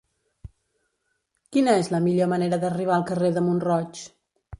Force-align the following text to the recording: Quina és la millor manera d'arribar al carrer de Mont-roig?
Quina 1.57 1.75
és 1.81 1.89
la 1.95 1.99
millor 2.05 2.31
manera 2.31 2.59
d'arribar 2.65 2.95
al 2.97 3.05
carrer 3.11 3.31
de 3.37 3.45
Mont-roig? 3.51 4.01